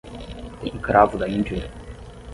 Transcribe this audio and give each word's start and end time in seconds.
Tem 0.61 0.79
cravo-da-Índia? 0.79 1.71